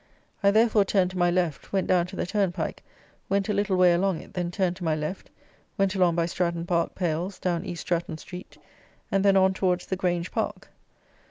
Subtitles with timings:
[0.41, 2.81] I, therefore, turned to my left, went down to the turnpike,
[3.29, 5.29] went a little way along it, then turned to my left,
[5.77, 8.57] went along by Stratton Park pales down East Stratton street,
[9.11, 10.69] and then on towards the Grange Park.